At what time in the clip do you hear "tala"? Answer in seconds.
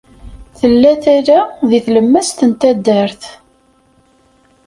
1.03-1.39